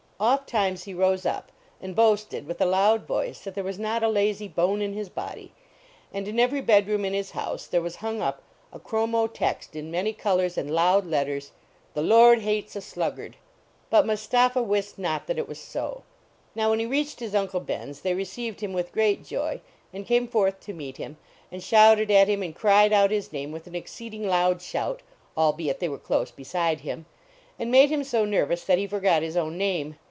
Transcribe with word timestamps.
Ofttimes 0.23 0.83
he 0.83 0.93
rose 0.93 1.25
up 1.25 1.51
and 1.81 1.95
boasted 1.95 2.45
with 2.45 2.61
a 2.61 2.65
loud 2.67 3.07
voice 3.07 3.39
that 3.39 3.55
there 3.55 3.63
was 3.63 3.79
not 3.79 4.03
a 4.03 4.07
lazy 4.07 4.47
bone 4.47 4.79
in 4.79 4.93
his 4.93 5.09
body. 5.09 5.51
And 6.13 6.27
in 6.27 6.39
every 6.39 6.61
bed 6.61 6.87
room 6.87 7.03
in 7.05 7.13
his 7.15 7.31
house 7.31 7.65
there 7.65 7.81
was 7.81 7.95
hung 8.05 8.21
up 8.21 8.43
a 8.71 8.77
chromo 8.79 9.25
tcxt 9.25 9.73
in 9.75 9.89
many 9.89 10.13
colors 10.13 10.59
and 10.59 10.69
loud 10.69 11.07
letters" 11.07 11.53
The 11.95 12.03
Lord 12.03 12.41
Hates 12.41 12.75
a 12.75 12.81
Sluggard." 12.81 13.35
But 13.89 14.05
Mustapha 14.05 14.61
wist 14.61 14.99
not 14.99 15.25
that 15.25 15.39
it 15.39 15.47
was 15.47 15.57
so. 15.59 16.03
Now, 16.53 16.69
when 16.69 16.77
he 16.77 16.85
reached 16.85 17.19
his 17.19 17.33
Uncle 17.33 17.59
Ben 17.59 17.89
.s 17.89 18.01
they 18.01 18.13
received 18.13 18.59
him 18.61 18.73
with 18.73 18.91
great 18.93 19.23
joy, 19.25 19.59
and 19.91 20.05
canu 20.05 20.29
forth 20.29 20.59
to 20.59 20.73
meet 20.73 20.97
him, 20.97 21.17
and 21.51 21.63
shouted 21.63 22.11
at 22.11 22.27
him 22.27 22.43
and 22.43 22.53
cried 22.55 22.93
out 22.93 23.09
his 23.09 23.33
name 23.33 23.51
with 23.51 23.65
an 23.65 23.73
exceeding 23.73 24.27
loud 24.27 24.61
shout, 24.61 25.01
albeit 25.35 25.79
they 25.79 25.89
were 25.89 25.97
close 25.97 26.29
beside 26.29 26.81
him, 26.81 27.07
and 27.57 27.71
made 27.71 27.89
him 27.89 28.03
so 28.03 28.23
nervous 28.23 28.63
that 28.65 28.77
he 28.77 28.85
forgot 28.85 29.23
his 29.23 29.35
own 29.35 29.57
name. 29.57 29.97